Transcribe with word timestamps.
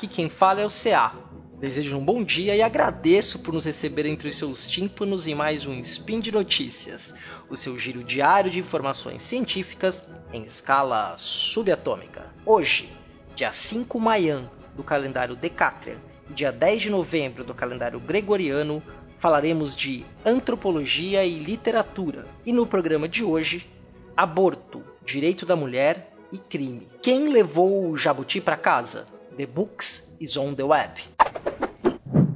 Aqui 0.00 0.08
quem 0.08 0.30
fala 0.30 0.62
é 0.62 0.64
o 0.64 0.70
CA. 0.70 1.12
Desejo 1.58 1.98
um 1.98 2.02
bom 2.02 2.24
dia 2.24 2.56
e 2.56 2.62
agradeço 2.62 3.40
por 3.40 3.52
nos 3.52 3.66
receber 3.66 4.06
entre 4.06 4.30
os 4.30 4.34
seus 4.34 4.66
tímpanos 4.66 5.26
em 5.26 5.34
mais 5.34 5.66
um 5.66 5.78
Spin 5.78 6.20
de 6.20 6.32
Notícias, 6.32 7.14
o 7.50 7.54
seu 7.54 7.78
giro 7.78 8.02
diário 8.02 8.50
de 8.50 8.58
informações 8.58 9.22
científicas 9.22 10.08
em 10.32 10.42
escala 10.42 11.14
subatômica. 11.18 12.32
Hoje, 12.46 12.90
dia 13.36 13.52
5 13.52 14.00
Maian 14.00 14.50
do 14.74 14.82
calendário 14.82 15.36
Decatrian 15.36 15.98
e 16.30 16.32
dia 16.32 16.50
10 16.50 16.80
de 16.80 16.88
novembro 16.88 17.44
do 17.44 17.52
calendário 17.52 18.00
Gregoriano, 18.00 18.82
falaremos 19.18 19.76
de 19.76 20.06
antropologia 20.24 21.26
e 21.26 21.38
literatura. 21.38 22.26
E 22.46 22.54
no 22.54 22.66
programa 22.66 23.06
de 23.06 23.22
hoje, 23.22 23.70
aborto, 24.16 24.82
direito 25.04 25.44
da 25.44 25.54
mulher 25.54 26.10
e 26.32 26.38
crime. 26.38 26.88
Quem 27.02 27.28
levou 27.28 27.90
o 27.90 27.98
jabuti 27.98 28.40
para 28.40 28.56
casa? 28.56 29.19
The 29.36 29.46
Books 29.46 30.02
is 30.20 30.36
on 30.36 30.54
the 30.54 30.64
web. 30.64 30.90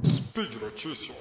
Speed 0.05 0.61
Notícias. 0.61 1.15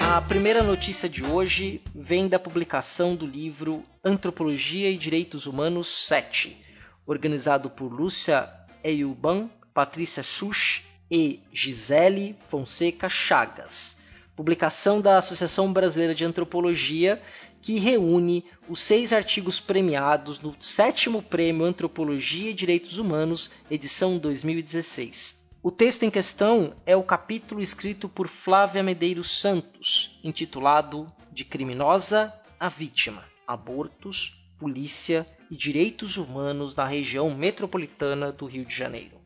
A 0.00 0.20
primeira 0.22 0.62
notícia 0.62 1.08
de 1.08 1.24
hoje 1.24 1.80
vem 1.94 2.28
da 2.28 2.38
publicação 2.38 3.14
do 3.14 3.26
livro 3.26 3.84
Antropologia 4.04 4.90
e 4.90 4.98
Direitos 4.98 5.46
Humanos 5.46 6.06
7, 6.06 6.60
organizado 7.06 7.70
por 7.70 7.92
Lúcia 7.92 8.52
Eyuban, 8.82 9.48
Patrícia 9.72 10.22
Xux 10.22 10.82
e 11.10 11.40
Gisele 11.52 12.36
Fonseca 12.48 13.08
Chagas 13.08 13.97
publicação 14.38 15.00
da 15.00 15.18
Associação 15.18 15.72
Brasileira 15.72 16.14
de 16.14 16.24
Antropologia, 16.24 17.20
que 17.60 17.80
reúne 17.80 18.44
os 18.68 18.78
seis 18.78 19.12
artigos 19.12 19.58
premiados 19.58 20.40
no 20.40 20.54
sétimo 20.60 21.20
Prêmio 21.20 21.66
Antropologia 21.66 22.52
e 22.52 22.54
Direitos 22.54 22.98
Humanos, 22.98 23.50
edição 23.68 24.16
2016. 24.16 25.44
O 25.60 25.72
texto 25.72 26.04
em 26.04 26.10
questão 26.10 26.72
é 26.86 26.94
o 26.94 27.02
capítulo 27.02 27.60
escrito 27.60 28.08
por 28.08 28.28
Flávia 28.28 28.80
Medeiros 28.80 29.40
Santos, 29.40 30.20
intitulado 30.22 31.12
De 31.32 31.44
Criminosa 31.44 32.32
a 32.60 32.68
Vítima: 32.68 33.24
Abortos, 33.44 34.40
Polícia 34.56 35.26
e 35.50 35.56
Direitos 35.56 36.16
Humanos 36.16 36.76
na 36.76 36.86
região 36.86 37.28
metropolitana 37.34 38.30
do 38.30 38.46
Rio 38.46 38.64
de 38.64 38.76
Janeiro. 38.76 39.17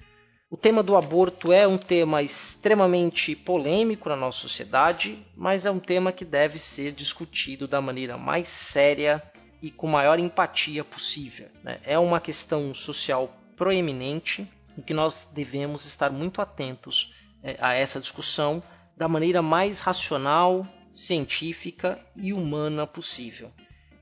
O 0.52 0.56
tema 0.58 0.82
do 0.82 0.96
aborto 0.96 1.50
é 1.50 1.66
um 1.66 1.78
tema 1.78 2.20
extremamente 2.20 3.34
polêmico 3.34 4.10
na 4.10 4.16
nossa 4.16 4.40
sociedade, 4.40 5.18
mas 5.34 5.64
é 5.64 5.70
um 5.70 5.78
tema 5.78 6.12
que 6.12 6.26
deve 6.26 6.58
ser 6.58 6.92
discutido 6.92 7.66
da 7.66 7.80
maneira 7.80 8.18
mais 8.18 8.48
séria 8.50 9.22
e 9.62 9.70
com 9.70 9.86
maior 9.86 10.18
empatia 10.18 10.84
possível. 10.84 11.48
Né? 11.64 11.80
É 11.84 11.98
uma 11.98 12.20
questão 12.20 12.74
social 12.74 13.34
proeminente 13.56 14.46
em 14.76 14.82
que 14.82 14.92
nós 14.92 15.26
devemos 15.32 15.86
estar 15.86 16.10
muito 16.10 16.42
atentos 16.42 17.14
é, 17.42 17.56
a 17.58 17.72
essa 17.72 17.98
discussão 17.98 18.62
da 18.94 19.08
maneira 19.08 19.40
mais 19.40 19.80
racional, 19.80 20.66
científica 20.92 21.98
e 22.14 22.30
humana 22.30 22.86
possível. 22.86 23.50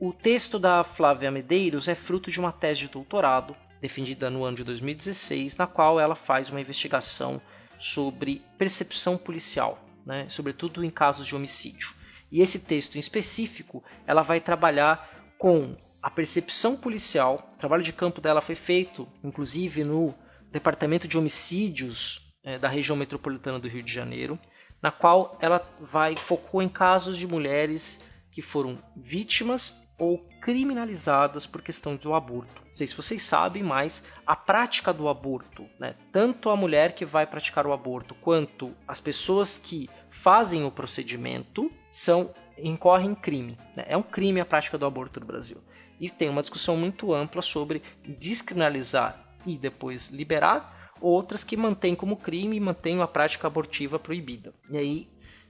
O 0.00 0.12
texto 0.12 0.58
da 0.58 0.82
Flávia 0.82 1.30
Medeiros 1.30 1.86
é 1.86 1.94
fruto 1.94 2.28
de 2.28 2.40
uma 2.40 2.50
tese 2.50 2.80
de 2.80 2.88
doutorado 2.88 3.54
defendida 3.80 4.30
no 4.30 4.44
ano 4.44 4.56
de 4.56 4.64
2016, 4.64 5.56
na 5.56 5.66
qual 5.66 5.98
ela 5.98 6.14
faz 6.14 6.50
uma 6.50 6.60
investigação 6.60 7.40
sobre 7.78 8.42
percepção 8.58 9.16
policial, 9.16 9.82
né, 10.04 10.26
sobretudo 10.28 10.84
em 10.84 10.90
casos 10.90 11.26
de 11.26 11.34
homicídio. 11.34 11.94
E 12.30 12.40
esse 12.40 12.60
texto 12.60 12.96
em 12.96 13.00
específico, 13.00 13.82
ela 14.06 14.22
vai 14.22 14.40
trabalhar 14.40 15.08
com 15.38 15.76
a 16.02 16.10
percepção 16.10 16.76
policial. 16.76 17.52
O 17.54 17.58
trabalho 17.58 17.82
de 17.82 17.92
campo 17.92 18.20
dela 18.20 18.40
foi 18.40 18.54
feito, 18.54 19.08
inclusive, 19.24 19.82
no 19.82 20.14
Departamento 20.52 21.08
de 21.08 21.18
Homicídios 21.18 22.34
é, 22.44 22.58
da 22.58 22.68
região 22.68 22.96
metropolitana 22.96 23.58
do 23.58 23.68
Rio 23.68 23.82
de 23.82 23.92
Janeiro, 23.92 24.38
na 24.82 24.90
qual 24.90 25.38
ela 25.40 25.66
vai 25.80 26.16
focou 26.16 26.62
em 26.62 26.68
casos 26.68 27.16
de 27.16 27.26
mulheres 27.26 28.00
que 28.30 28.40
foram 28.40 28.78
vítimas 28.96 29.74
ou 30.00 30.18
criminalizadas 30.40 31.46
por 31.46 31.60
questão 31.60 31.94
do 31.94 32.14
aborto. 32.14 32.62
Não 32.66 32.74
sei 32.74 32.86
se 32.86 32.96
vocês 32.96 33.22
sabem, 33.22 33.62
mas 33.62 34.02
a 34.26 34.34
prática 34.34 34.94
do 34.94 35.08
aborto, 35.08 35.66
né, 35.78 35.94
tanto 36.10 36.48
a 36.48 36.56
mulher 36.56 36.94
que 36.94 37.04
vai 37.04 37.26
praticar 37.26 37.66
o 37.66 37.72
aborto 37.72 38.14
quanto 38.14 38.74
as 38.88 38.98
pessoas 38.98 39.58
que 39.58 39.90
fazem 40.10 40.64
o 40.64 40.70
procedimento 40.70 41.70
são 41.90 42.32
incorrem 42.58 43.10
em 43.10 43.14
crime. 43.14 43.58
Né? 43.76 43.84
É 43.86 43.96
um 43.96 44.02
crime 44.02 44.40
a 44.40 44.46
prática 44.46 44.78
do 44.78 44.86
aborto 44.86 45.20
no 45.20 45.26
Brasil. 45.26 45.58
E 46.00 46.08
tem 46.08 46.30
uma 46.30 46.40
discussão 46.40 46.78
muito 46.78 47.12
ampla 47.12 47.42
sobre 47.42 47.82
descriminalizar 48.02 49.22
e 49.44 49.58
depois 49.58 50.08
liberar, 50.08 50.90
outras 50.98 51.44
que 51.44 51.56
mantêm 51.56 51.94
como 51.94 52.16
crime 52.16 52.56
e 52.56 52.60
mantêm 52.60 53.02
a 53.02 53.06
prática 53.06 53.46
abortiva 53.46 53.98
proibida. 53.98 54.54
E 54.70 54.78
aí 54.78 55.08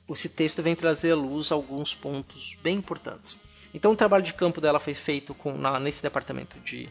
esse 0.08 0.28
texto 0.28 0.60
vem 0.60 0.74
trazer 0.74 1.12
à 1.12 1.16
luz 1.16 1.52
alguns 1.52 1.94
pontos 1.94 2.58
bem 2.62 2.78
importantes. 2.78 3.38
Então 3.72 3.92
o 3.92 3.96
trabalho 3.96 4.22
de 4.22 4.34
campo 4.34 4.60
dela 4.60 4.78
foi 4.78 4.94
feito 4.94 5.34
com, 5.34 5.56
na, 5.56 5.78
nesse 5.78 6.02
departamento 6.02 6.58
de 6.60 6.88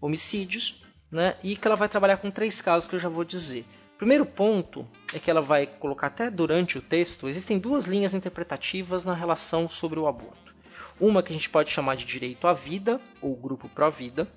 homicídios, 0.00 0.84
né? 1.10 1.36
E 1.42 1.56
que 1.56 1.66
ela 1.66 1.76
vai 1.76 1.88
trabalhar 1.88 2.18
com 2.18 2.30
três 2.30 2.60
casos 2.60 2.88
que 2.88 2.94
eu 2.94 3.00
já 3.00 3.08
vou 3.08 3.24
dizer. 3.24 3.64
primeiro 3.98 4.24
ponto 4.24 4.86
é 5.12 5.18
que 5.18 5.30
ela 5.30 5.40
vai 5.40 5.66
colocar 5.66 6.06
até 6.06 6.30
durante 6.30 6.78
o 6.78 6.82
texto, 6.82 7.28
existem 7.28 7.58
duas 7.58 7.86
linhas 7.86 8.14
interpretativas 8.14 9.04
na 9.04 9.14
relação 9.14 9.68
sobre 9.68 9.98
o 9.98 10.06
aborto. 10.06 10.54
Uma 11.00 11.22
que 11.22 11.32
a 11.32 11.36
gente 11.36 11.50
pode 11.50 11.70
chamar 11.70 11.96
de 11.96 12.04
direito 12.04 12.46
à 12.46 12.52
vida, 12.52 13.00
ou 13.20 13.34
grupo 13.34 13.68
pró-vida, 13.68 14.28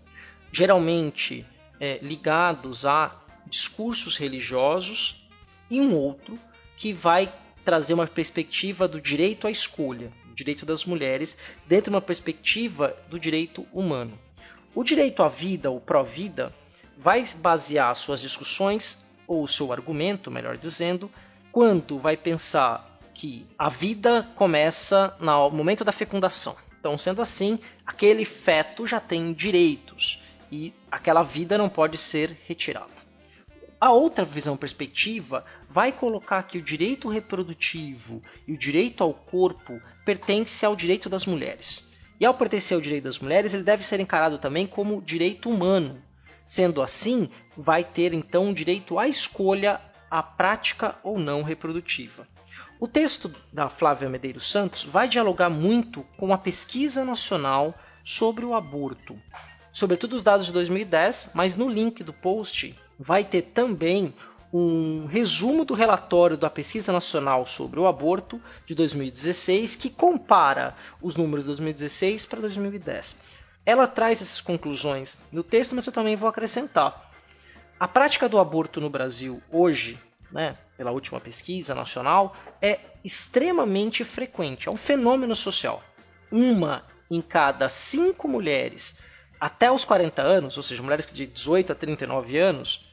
geralmente 0.52 1.46
é, 1.80 2.00
ligados 2.02 2.86
a 2.86 3.22
discursos 3.46 4.18
religiosos, 4.18 5.30
e 5.70 5.82
um 5.82 5.94
outro 5.96 6.40
que 6.78 6.94
vai 6.94 7.32
trazer 7.64 7.94
uma 7.94 8.08
perspectiva 8.08 8.88
do 8.88 9.00
direito 9.00 9.48
à 9.48 9.52
escolha, 9.52 10.12
direito 10.34 10.66
das 10.66 10.86
mulheres, 10.86 11.38
dentro 11.68 11.92
de 11.92 11.96
uma 11.96 12.02
perspectiva 12.02 12.96
do 13.10 13.20
direito 13.20 13.66
humano. 13.72 14.18
O 14.76 14.84
direito 14.84 15.22
à 15.22 15.28
vida, 15.28 15.70
ou 15.70 15.80
pró-vida, 15.80 16.54
vai 16.98 17.26
basear 17.38 17.96
suas 17.96 18.20
discussões, 18.20 19.04
ou 19.28 19.48
seu 19.48 19.72
argumento, 19.72 20.32
melhor 20.32 20.58
dizendo, 20.58 21.12
quando 21.52 22.00
vai 22.00 22.18
pensar 22.18 23.00
que 23.14 23.46
a 23.58 23.70
vida 23.70 24.28
começa 24.36 25.16
no 25.20 25.50
momento 25.52 25.84
da 25.84 25.92
fecundação. 25.92 26.56
Então, 26.80 26.98
sendo 26.98 27.22
assim, 27.22 27.60
aquele 27.86 28.26
feto 28.26 28.86
já 28.88 29.00
tem 29.00 29.32
direitos 29.32 30.22
e 30.52 30.74
aquela 30.92 31.24
vida 31.24 31.58
não 31.58 31.70
pode 31.70 31.98
ser 31.98 32.38
retirada. 32.48 33.03
A 33.84 33.92
outra 33.92 34.24
visão 34.24 34.56
perspectiva 34.56 35.44
vai 35.70 35.92
colocar 35.92 36.42
que 36.44 36.58
o 36.58 36.62
direito 36.62 37.10
reprodutivo 37.10 38.24
e 38.48 38.54
o 38.54 38.58
direito 38.58 39.04
ao 39.04 39.14
corpo 39.14 39.78
pertence 40.06 40.66
ao 40.66 40.74
direito 40.74 41.10
das 41.10 41.26
mulheres. 41.26 41.86
E 42.18 42.26
ao 42.26 42.34
pertencer 42.34 42.76
ao 42.76 42.82
direito 42.82 43.04
das 43.04 43.20
mulheres, 43.20 43.54
ele 43.54 43.62
deve 43.62 43.86
ser 43.86 44.00
encarado 44.00 44.38
também 44.38 44.66
como 44.66 45.02
direito 45.02 45.50
humano. 45.50 46.02
Sendo 46.46 46.82
assim, 46.82 47.30
vai 47.58 47.84
ter 47.84 48.14
então 48.14 48.52
o 48.52 48.54
direito 48.54 48.98
à 48.98 49.10
escolha, 49.10 49.82
à 50.10 50.24
prática 50.24 50.96
ou 51.04 51.20
não 51.20 51.44
reprodutiva. 51.44 52.26
O 52.80 52.88
texto 52.88 53.30
da 53.52 53.68
Flávia 53.68 54.08
Medeiros 54.08 54.50
Santos 54.50 54.86
vai 54.86 55.10
dialogar 55.10 55.50
muito 55.50 56.04
com 56.16 56.34
a 56.34 56.38
pesquisa 56.38 57.04
nacional 57.04 57.78
sobre 58.02 58.46
o 58.46 58.56
aborto, 58.56 59.20
sobretudo 59.74 60.16
os 60.16 60.24
dados 60.24 60.46
de 60.46 60.54
2010, 60.54 61.32
mas 61.34 61.58
no 61.58 61.68
link 61.68 62.02
do 62.02 62.14
post 62.14 62.82
vai 63.00 63.24
ter 63.24 63.42
também 63.42 64.14
um 64.54 65.08
resumo 65.08 65.66
do 65.66 65.74
relatório 65.74 66.38
da 66.38 66.50
Pesquisa 66.50 66.92
Nacional 66.92 67.48
sobre 67.48 67.80
o 67.80 67.88
Aborto 67.88 68.40
de 68.68 68.76
2016, 68.76 69.76
que 69.76 69.90
compara 69.90 70.76
os 71.02 71.16
números 71.16 71.46
de 71.46 71.48
2016 71.48 72.26
para 72.28 72.42
2010. 72.42 73.18
Ela 73.66 73.88
traz 73.88 74.22
essas 74.22 74.42
conclusões 74.42 75.18
no 75.32 75.42
texto, 75.42 75.74
mas 75.74 75.88
eu 75.88 75.94
também 75.94 76.16
vou 76.16 76.30
acrescentar. 76.30 77.12
A 77.80 77.88
prática 77.88 78.30
do 78.30 78.38
aborto 78.38 78.80
no 78.80 78.92
Brasil 78.92 79.42
hoje, 79.52 80.00
né, 80.32 80.56
pela 80.78 80.92
última 80.92 81.20
pesquisa 81.20 81.74
nacional, 81.74 82.36
é 82.62 82.80
extremamente 83.04 84.04
frequente, 84.04 84.70
é 84.70 84.72
um 84.72 84.78
fenômeno 84.78 85.36
social. 85.36 85.84
Uma 86.32 86.86
em 87.10 87.22
cada 87.22 87.68
cinco 87.70 88.28
mulheres 88.28 88.96
até 89.44 89.70
os 89.70 89.84
40 89.84 90.22
anos, 90.22 90.56
ou 90.56 90.64
seja, 90.64 90.82
mulheres 90.82 91.06
de 91.06 91.28
18 91.28 91.74
a 91.74 91.76
39 91.76 92.38
anos, 92.38 92.86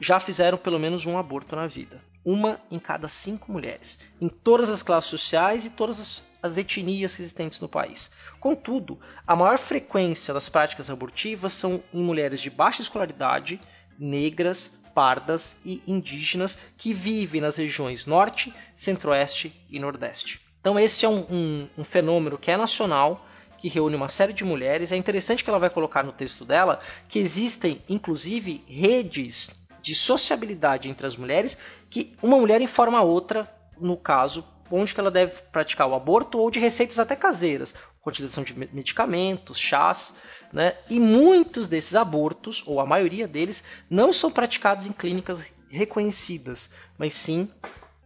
já 0.00 0.18
fizeram 0.18 0.56
pelo 0.56 0.78
menos 0.78 1.04
um 1.04 1.18
aborto 1.18 1.54
na 1.54 1.66
vida. 1.66 2.02
Uma 2.24 2.58
em 2.70 2.78
cada 2.78 3.08
cinco 3.08 3.52
mulheres, 3.52 4.00
em 4.18 4.26
todas 4.26 4.70
as 4.70 4.82
classes 4.82 5.10
sociais 5.10 5.66
e 5.66 5.70
todas 5.70 6.00
as, 6.00 6.24
as 6.42 6.56
etnias 6.56 7.20
existentes 7.20 7.60
no 7.60 7.68
país. 7.68 8.10
Contudo, 8.40 8.98
a 9.26 9.36
maior 9.36 9.58
frequência 9.58 10.32
das 10.32 10.48
práticas 10.48 10.88
abortivas 10.88 11.52
são 11.52 11.84
em 11.92 12.02
mulheres 12.02 12.40
de 12.40 12.48
baixa 12.48 12.80
escolaridade, 12.80 13.60
negras, 13.98 14.72
pardas 14.94 15.58
e 15.62 15.82
indígenas 15.86 16.56
que 16.78 16.94
vivem 16.94 17.42
nas 17.42 17.56
regiões 17.56 18.06
Norte, 18.06 18.50
Centro-Oeste 18.78 19.52
e 19.68 19.78
Nordeste. 19.78 20.40
Então 20.58 20.78
esse 20.78 21.04
é 21.04 21.08
um, 21.08 21.26
um, 21.30 21.68
um 21.76 21.84
fenômeno 21.84 22.38
que 22.38 22.50
é 22.50 22.56
nacional, 22.56 23.27
que 23.58 23.68
reúne 23.68 23.96
uma 23.96 24.08
série 24.08 24.32
de 24.32 24.44
mulheres. 24.44 24.92
É 24.92 24.96
interessante 24.96 25.44
que 25.44 25.50
ela 25.50 25.58
vai 25.58 25.70
colocar 25.70 26.02
no 26.02 26.12
texto 26.12 26.44
dela 26.44 26.80
que 27.08 27.18
existem, 27.18 27.82
inclusive, 27.88 28.64
redes 28.66 29.50
de 29.82 29.94
sociabilidade 29.94 30.88
entre 30.88 31.06
as 31.06 31.16
mulheres 31.16 31.56
que 31.90 32.16
uma 32.22 32.38
mulher 32.38 32.60
informa 32.60 32.98
a 32.98 33.02
outra, 33.02 33.50
no 33.80 33.96
caso, 33.96 34.44
onde 34.70 34.92
que 34.92 35.00
ela 35.00 35.10
deve 35.10 35.32
praticar 35.52 35.88
o 35.88 35.94
aborto 35.94 36.38
ou 36.38 36.50
de 36.50 36.58
receitas 36.58 36.98
até 36.98 37.16
caseiras, 37.16 37.74
utilização 38.08 38.42
de 38.42 38.54
medicamentos, 38.54 39.58
chás, 39.58 40.12
né? 40.52 40.74
E 40.88 40.98
muitos 40.98 41.68
desses 41.68 41.94
abortos, 41.94 42.62
ou 42.66 42.80
a 42.80 42.86
maioria 42.86 43.28
deles, 43.28 43.62
não 43.88 44.12
são 44.12 44.30
praticados 44.30 44.86
em 44.86 44.92
clínicas 44.92 45.42
reconhecidas, 45.70 46.70
mas 46.96 47.14
sim 47.14 47.50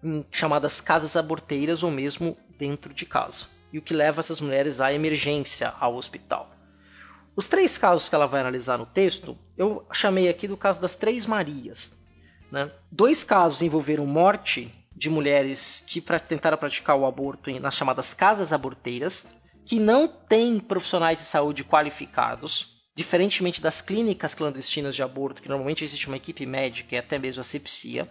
em 0.02 0.26
chamadas 0.30 0.80
casas 0.80 1.16
aborteiras 1.16 1.82
ou 1.82 1.90
mesmo 1.90 2.36
dentro 2.58 2.92
de 2.92 3.06
casa. 3.06 3.46
E 3.72 3.78
o 3.78 3.82
que 3.82 3.94
leva 3.94 4.20
essas 4.20 4.40
mulheres 4.40 4.80
à 4.80 4.92
emergência 4.92 5.72
ao 5.80 5.94
hospital. 5.96 6.50
Os 7.34 7.46
três 7.46 7.78
casos 7.78 8.08
que 8.08 8.14
ela 8.14 8.26
vai 8.26 8.40
analisar 8.40 8.76
no 8.76 8.84
texto, 8.84 9.36
eu 9.56 9.86
chamei 9.92 10.28
aqui 10.28 10.46
do 10.46 10.56
caso 10.56 10.80
das 10.80 10.94
Três 10.94 11.24
Marias. 11.24 11.96
Né? 12.50 12.70
Dois 12.90 13.24
casos 13.24 13.62
envolveram 13.62 14.04
morte 14.04 14.70
de 14.94 15.08
mulheres 15.08 15.82
que 15.86 16.02
tentaram 16.28 16.58
praticar 16.58 16.96
o 16.96 17.06
aborto 17.06 17.50
nas 17.58 17.74
chamadas 17.74 18.12
casas 18.12 18.52
aborteiras, 18.52 19.26
que 19.64 19.80
não 19.80 20.06
têm 20.06 20.58
profissionais 20.58 21.18
de 21.18 21.24
saúde 21.24 21.64
qualificados, 21.64 22.82
diferentemente 22.94 23.62
das 23.62 23.80
clínicas 23.80 24.34
clandestinas 24.34 24.94
de 24.94 25.02
aborto, 25.02 25.40
que 25.40 25.48
normalmente 25.48 25.84
existe 25.84 26.08
uma 26.08 26.16
equipe 26.16 26.44
médica 26.44 26.94
e 26.94 26.98
até 26.98 27.18
mesmo 27.18 27.40
asepsia, 27.40 28.06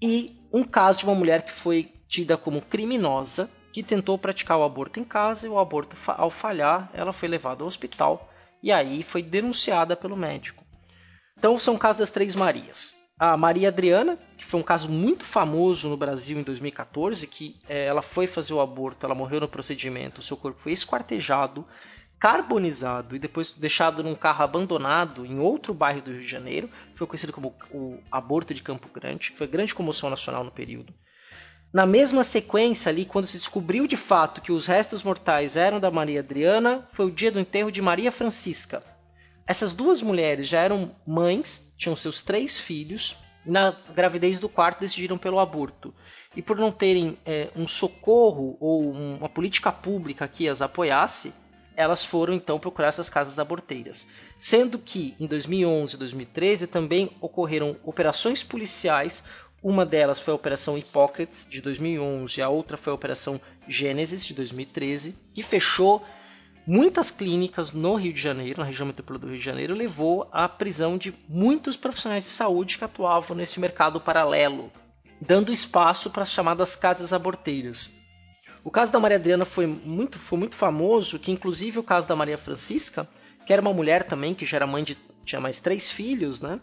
e 0.00 0.36
um 0.52 0.64
caso 0.64 1.00
de 1.00 1.04
uma 1.04 1.14
mulher 1.14 1.42
que 1.42 1.52
foi 1.52 1.92
tida 2.08 2.36
como 2.36 2.62
criminosa, 2.62 3.50
que 3.72 3.82
tentou 3.82 4.18
praticar 4.18 4.58
o 4.58 4.64
aborto 4.64 5.00
em 5.00 5.04
casa 5.04 5.46
e 5.46 5.50
o 5.50 5.58
aborto, 5.58 5.96
ao 6.06 6.30
falhar, 6.30 6.90
ela 6.92 7.12
foi 7.12 7.28
levada 7.28 7.62
ao 7.62 7.68
hospital 7.68 8.30
e 8.62 8.70
aí 8.70 9.02
foi 9.02 9.22
denunciada 9.22 9.96
pelo 9.96 10.16
médico. 10.16 10.64
Então 11.38 11.58
são 11.58 11.78
casos 11.78 11.98
das 11.98 12.10
Três 12.10 12.34
Marias 12.34 13.00
a 13.22 13.36
Maria 13.36 13.68
Adriana, 13.68 14.18
que 14.36 14.44
foi 14.44 14.58
um 14.58 14.64
caso 14.64 14.88
muito 14.88 15.24
famoso 15.24 15.88
no 15.88 15.96
Brasil 15.96 16.40
em 16.40 16.42
2014, 16.42 17.24
que 17.28 17.56
é, 17.68 17.84
ela 17.86 18.02
foi 18.02 18.26
fazer 18.26 18.52
o 18.52 18.60
aborto, 18.60 19.06
ela 19.06 19.14
morreu 19.14 19.40
no 19.40 19.46
procedimento, 19.46 20.20
seu 20.22 20.36
corpo 20.36 20.60
foi 20.60 20.72
esquartejado, 20.72 21.64
carbonizado 22.18 23.14
e 23.14 23.20
depois 23.20 23.54
deixado 23.54 24.02
num 24.02 24.16
carro 24.16 24.42
abandonado 24.42 25.24
em 25.24 25.38
outro 25.38 25.72
bairro 25.72 26.02
do 26.02 26.10
Rio 26.10 26.22
de 26.22 26.26
Janeiro. 26.26 26.68
Foi 26.96 27.06
conhecido 27.06 27.32
como 27.32 27.54
o 27.70 28.00
aborto 28.10 28.52
de 28.52 28.60
Campo 28.60 28.88
Grande, 28.92 29.32
foi 29.36 29.46
grande 29.46 29.72
comoção 29.72 30.10
nacional 30.10 30.42
no 30.42 30.50
período. 30.50 30.92
Na 31.72 31.86
mesma 31.86 32.22
sequência 32.22 32.90
ali, 32.90 33.04
quando 33.04 33.26
se 33.26 33.38
descobriu 33.38 33.86
de 33.86 33.96
fato 33.96 34.40
que 34.40 34.52
os 34.52 34.66
restos 34.66 35.02
mortais 35.02 35.56
eram 35.56 35.80
da 35.80 35.90
Maria 35.90 36.20
Adriana, 36.20 36.86
foi 36.92 37.06
o 37.06 37.10
dia 37.10 37.32
do 37.32 37.40
enterro 37.40 37.72
de 37.72 37.80
Maria 37.80 38.12
Francisca, 38.12 38.82
essas 39.46 39.72
duas 39.72 40.00
mulheres 40.00 40.46
já 40.46 40.60
eram 40.60 40.94
mães, 41.06 41.72
tinham 41.76 41.96
seus 41.96 42.22
três 42.22 42.58
filhos, 42.58 43.16
e 43.44 43.50
na 43.50 43.72
gravidez 43.94 44.38
do 44.38 44.48
quarto 44.48 44.80
decidiram 44.80 45.18
pelo 45.18 45.40
aborto. 45.40 45.92
E 46.36 46.40
por 46.40 46.56
não 46.56 46.70
terem 46.70 47.18
é, 47.26 47.50
um 47.56 47.66
socorro 47.66 48.56
ou 48.60 48.92
uma 48.92 49.28
política 49.28 49.72
pública 49.72 50.28
que 50.28 50.48
as 50.48 50.62
apoiasse, 50.62 51.34
elas 51.76 52.04
foram 52.04 52.34
então 52.34 52.58
procurar 52.58 52.88
essas 52.88 53.08
casas 53.08 53.38
aborteiras. 53.38 54.06
Sendo 54.38 54.78
que 54.78 55.14
em 55.18 55.26
2011 55.26 55.96
e 55.96 55.98
2013 55.98 56.66
também 56.66 57.10
ocorreram 57.20 57.76
operações 57.82 58.42
policiais. 58.42 59.24
Uma 59.62 59.86
delas 59.86 60.18
foi 60.18 60.32
a 60.32 60.34
Operação 60.34 60.76
Hipócrates 60.76 61.46
de 61.48 61.60
2011, 61.60 62.42
a 62.42 62.48
outra 62.48 62.76
foi 62.76 62.90
a 62.90 62.96
Operação 62.96 63.40
Gênesis 63.68 64.26
de 64.26 64.34
2013, 64.34 65.14
que 65.32 65.40
fechou 65.40 66.04
muitas 66.66 67.12
clínicas 67.12 67.72
no 67.72 67.94
Rio 67.94 68.12
de 68.12 68.20
Janeiro, 68.20 68.58
na 68.58 68.66
região 68.66 68.86
metropolitana 68.86 69.28
do 69.28 69.32
Rio 69.32 69.38
de 69.38 69.44
Janeiro, 69.44 69.72
levou 69.72 70.28
à 70.32 70.48
prisão 70.48 70.98
de 70.98 71.14
muitos 71.28 71.76
profissionais 71.76 72.24
de 72.24 72.30
saúde 72.30 72.76
que 72.76 72.84
atuavam 72.84 73.36
nesse 73.36 73.60
mercado 73.60 74.00
paralelo, 74.00 74.72
dando 75.20 75.52
espaço 75.52 76.10
para 76.10 76.24
as 76.24 76.32
chamadas 76.32 76.74
casas 76.74 77.12
aborteiras. 77.12 77.92
O 78.64 78.70
caso 78.70 78.90
da 78.90 78.98
Maria 78.98 79.16
Adriana 79.16 79.44
foi 79.44 79.66
muito, 79.68 80.18
foi 80.18 80.40
muito 80.40 80.56
famoso, 80.56 81.20
que 81.20 81.30
inclusive 81.30 81.78
o 81.78 81.84
caso 81.84 82.08
da 82.08 82.16
Maria 82.16 82.36
Francisca, 82.36 83.08
que 83.46 83.52
era 83.52 83.62
uma 83.62 83.72
mulher 83.72 84.02
também, 84.02 84.34
que 84.34 84.44
já 84.44 84.56
era 84.56 84.66
mãe 84.66 84.82
de 84.82 84.98
tinha 85.24 85.40
mais 85.40 85.60
três 85.60 85.88
filhos, 85.88 86.40
né? 86.40 86.58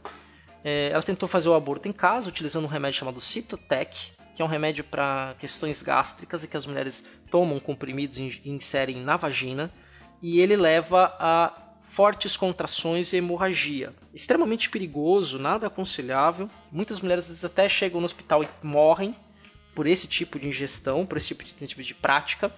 É, 0.63 0.89
ela 0.89 1.01
tentou 1.01 1.27
fazer 1.27 1.49
o 1.49 1.53
aborto 1.53 1.87
em 1.87 1.93
casa 1.93 2.29
utilizando 2.29 2.65
um 2.65 2.67
remédio 2.67 2.99
chamado 2.99 3.21
Citotec, 3.21 4.11
que 4.35 4.41
é 4.41 4.45
um 4.45 4.47
remédio 4.47 4.83
para 4.83 5.35
questões 5.39 5.81
gástricas 5.81 6.43
e 6.43 6.47
que 6.47 6.57
as 6.57 6.65
mulheres 6.65 7.03
tomam 7.29 7.59
comprimidos 7.59 8.17
e 8.17 8.41
inserem 8.45 9.01
na 9.01 9.17
vagina 9.17 9.71
e 10.21 10.39
ele 10.39 10.55
leva 10.55 11.15
a 11.19 11.53
fortes 11.89 12.37
contrações 12.37 13.11
e 13.11 13.17
hemorragia. 13.17 13.93
Extremamente 14.13 14.69
perigoso, 14.69 15.39
nada 15.39 15.67
aconselhável. 15.67 16.49
Muitas 16.71 17.01
mulheres 17.01 17.43
até 17.43 17.67
chegam 17.67 17.99
no 17.99 18.05
hospital 18.05 18.43
e 18.43 18.49
morrem 18.63 19.15
por 19.75 19.87
esse 19.87 20.07
tipo 20.07 20.39
de 20.39 20.47
ingestão, 20.47 21.05
por 21.05 21.17
esse 21.17 21.27
tipo 21.27 21.43
de, 21.43 21.53
tipo 21.53 21.81
de 21.81 21.95
prática. 21.95 22.53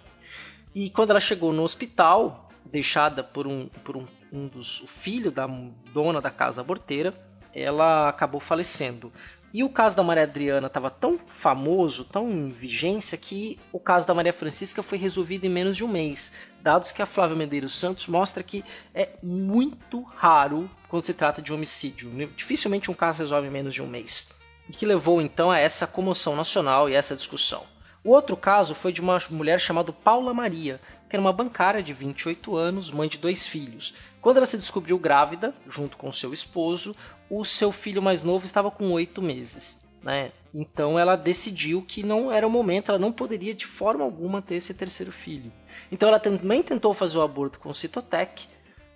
E 0.73 0.89
quando 0.89 1.11
ela 1.11 1.19
chegou 1.19 1.53
no 1.53 1.63
hospital, 1.63 2.49
deixada 2.65 3.23
por 3.23 3.47
um, 3.47 3.67
por 3.83 3.97
um, 3.97 4.05
um 4.31 4.47
dos 4.47 4.81
o 4.81 4.87
filho 4.87 5.31
da 5.31 5.47
dona 5.93 6.21
da 6.21 6.29
casa 6.29 6.61
aborteira, 6.61 7.13
ela 7.53 8.09
acabou 8.09 8.39
falecendo. 8.39 9.11
E 9.53 9.63
o 9.65 9.69
caso 9.69 9.95
da 9.95 10.03
Maria 10.03 10.23
Adriana 10.23 10.67
estava 10.67 10.89
tão 10.89 11.19
famoso, 11.39 12.05
tão 12.05 12.31
em 12.31 12.49
vigência, 12.51 13.17
que 13.17 13.59
o 13.71 13.79
caso 13.79 14.07
da 14.07 14.13
Maria 14.13 14.31
Francisca 14.31 14.81
foi 14.81 14.97
resolvido 14.97 15.45
em 15.45 15.49
menos 15.49 15.75
de 15.75 15.83
um 15.83 15.89
mês. 15.89 16.31
Dados 16.61 16.91
que 16.91 17.01
a 17.01 17.05
Flávia 17.05 17.35
Medeiros 17.35 17.73
Santos 17.73 18.07
mostra 18.07 18.43
que 18.43 18.63
é 18.95 19.09
muito 19.21 20.01
raro 20.01 20.71
quando 20.87 21.05
se 21.05 21.13
trata 21.13 21.41
de 21.41 21.53
homicídio. 21.53 22.09
Dificilmente 22.37 22.89
um 22.89 22.93
caso 22.93 23.19
resolve 23.19 23.47
em 23.47 23.51
menos 23.51 23.73
de 23.73 23.81
um 23.81 23.87
mês. 23.87 24.29
E 24.69 24.71
que 24.71 24.85
levou 24.85 25.21
então 25.21 25.51
a 25.51 25.59
essa 25.59 25.85
comoção 25.85 26.33
nacional 26.33 26.89
e 26.89 26.95
essa 26.95 27.15
discussão. 27.15 27.65
O 28.03 28.09
outro 28.09 28.35
caso 28.35 28.73
foi 28.73 28.91
de 28.91 28.99
uma 28.99 29.21
mulher 29.29 29.59
chamada 29.59 29.93
Paula 29.93 30.33
Maria, 30.33 30.81
que 31.07 31.15
era 31.15 31.21
uma 31.21 31.31
bancária 31.31 31.83
de 31.83 31.93
28 31.93 32.55
anos, 32.55 32.89
mãe 32.89 33.07
de 33.07 33.19
dois 33.19 33.45
filhos. 33.45 33.93
Quando 34.19 34.37
ela 34.37 34.45
se 34.47 34.57
descobriu 34.57 34.97
grávida, 34.97 35.53
junto 35.69 35.97
com 35.97 36.11
seu 36.11 36.33
esposo, 36.33 36.95
o 37.29 37.45
seu 37.45 37.71
filho 37.71 38.01
mais 38.01 38.23
novo 38.23 38.43
estava 38.43 38.71
com 38.71 38.91
oito 38.91 39.21
meses. 39.21 39.87
Né? 40.01 40.31
Então 40.51 40.97
ela 40.97 41.15
decidiu 41.15 41.83
que 41.83 42.01
não 42.01 42.31
era 42.31 42.47
o 42.47 42.49
momento, 42.49 42.89
ela 42.89 42.97
não 42.97 43.11
poderia 43.11 43.53
de 43.53 43.67
forma 43.67 44.03
alguma 44.03 44.41
ter 44.41 44.55
esse 44.55 44.73
terceiro 44.73 45.11
filho. 45.11 45.51
Então 45.91 46.09
ela 46.09 46.19
também 46.19 46.63
tentou 46.63 46.95
fazer 46.95 47.19
o 47.19 47.21
aborto 47.21 47.59
com 47.59 47.71
Citotec, 47.71 48.47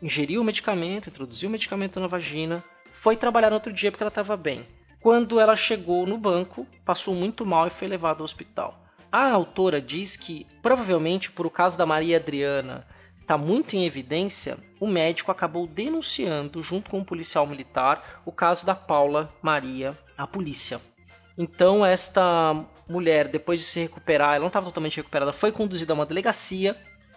ingeriu 0.01 0.41
o 0.41 0.43
medicamento, 0.43 1.09
introduziu 1.09 1.47
o 1.47 1.51
medicamento 1.51 1.99
na 1.99 2.07
vagina, 2.07 2.63
foi 2.91 3.15
trabalhar 3.15 3.51
no 3.51 3.57
outro 3.57 3.71
dia 3.71 3.91
porque 3.91 4.03
ela 4.03 4.09
estava 4.09 4.35
bem. 4.35 4.65
Quando 4.99 5.39
ela 5.39 5.55
chegou 5.55 6.07
no 6.07 6.17
banco, 6.17 6.65
passou 6.83 7.13
muito 7.13 7.45
mal 7.45 7.67
e 7.67 7.69
foi 7.69 7.87
levada 7.87 8.21
ao 8.21 8.25
hospital. 8.25 8.84
A 9.17 9.31
autora 9.31 9.79
diz 9.81 10.17
que, 10.17 10.45
provavelmente 10.61 11.31
por 11.31 11.45
o 11.45 11.49
caso 11.49 11.77
da 11.77 11.85
Maria 11.85 12.17
Adriana 12.17 12.85
está 13.21 13.37
muito 13.37 13.73
em 13.73 13.85
evidência, 13.85 14.57
o 14.77 14.85
médico 14.85 15.31
acabou 15.31 15.65
denunciando, 15.65 16.61
junto 16.61 16.91
com 16.91 16.99
um 16.99 17.03
policial 17.05 17.47
militar, 17.47 18.21
o 18.25 18.31
caso 18.33 18.65
da 18.65 18.75
Paula 18.75 19.33
Maria 19.41 19.97
à 20.17 20.27
polícia. 20.27 20.81
Então, 21.37 21.85
esta 21.85 22.61
mulher, 22.89 23.29
depois 23.29 23.61
de 23.61 23.65
se 23.65 23.79
recuperar, 23.79 24.31
ela 24.31 24.39
não 24.39 24.47
estava 24.47 24.65
totalmente 24.65 24.97
recuperada, 24.97 25.31
foi 25.31 25.49
conduzida 25.49 25.93
a 25.93 25.95
uma 25.95 26.05
delegacia 26.05 26.75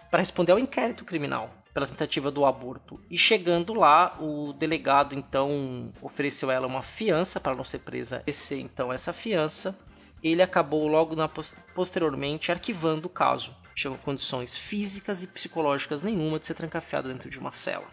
para 0.09 0.19
responder 0.19 0.53
ao 0.53 0.59
inquérito 0.59 1.03
criminal 1.03 1.53
pela 1.73 1.85
tentativa 1.85 2.31
do 2.31 2.45
aborto. 2.45 2.97
E 3.11 3.17
chegando 3.17 3.73
lá, 3.73 4.15
o 4.21 4.53
delegado 4.53 5.13
então 5.13 5.91
ofereceu 6.01 6.49
a 6.49 6.53
ela 6.53 6.65
uma 6.65 6.81
fiança 6.81 7.41
para 7.41 7.55
não 7.55 7.65
ser 7.65 7.79
presa. 7.79 8.23
Esse 8.25 8.55
então 8.55 8.91
essa 8.91 9.11
fiança 9.11 9.77
ele 10.23 10.41
acabou 10.41 10.87
logo 10.87 11.15
na, 11.15 11.29
posteriormente 11.73 12.51
arquivando 12.51 13.07
o 13.07 13.09
caso. 13.09 13.55
Tinha 13.73 13.95
condições 13.97 14.55
físicas 14.55 15.23
e 15.23 15.27
psicológicas 15.27 16.03
nenhuma 16.03 16.39
de 16.39 16.45
ser 16.45 16.53
trancafiada 16.53 17.07
dentro 17.07 17.29
de 17.29 17.39
uma 17.39 17.51
cela. 17.51 17.87